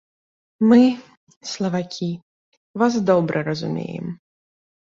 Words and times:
Мы, 0.71 0.79
славакі, 1.51 2.09
вас 2.83 2.93
добра 3.11 3.37
разумеем. 3.51 4.05